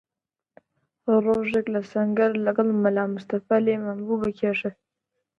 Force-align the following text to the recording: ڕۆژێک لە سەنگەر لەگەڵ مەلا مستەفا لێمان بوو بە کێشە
ڕۆژێک 1.25 1.65
لە 1.73 1.81
سەنگەر 1.91 2.31
لەگەڵ 2.45 2.69
مەلا 2.83 3.03
مستەفا 3.15 3.57
لێمان 3.65 3.99
بوو 4.05 4.19
بە 4.21 4.29
کێشە 4.39 4.71